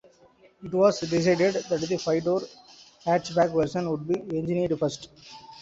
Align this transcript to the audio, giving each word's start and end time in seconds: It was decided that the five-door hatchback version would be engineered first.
It 0.63 0.73
was 0.73 1.01
decided 1.01 1.53
that 1.53 1.79
the 1.81 1.97
five-door 1.97 2.41
hatchback 3.05 3.53
version 3.53 3.87
would 3.87 4.07
be 4.07 4.15
engineered 4.35 4.79
first. 4.79 5.09